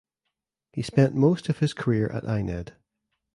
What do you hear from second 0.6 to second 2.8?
He spent most of his career at Ined.